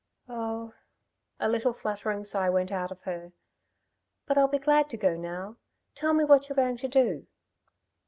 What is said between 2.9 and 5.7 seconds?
of her, "but I'll be glad to go now!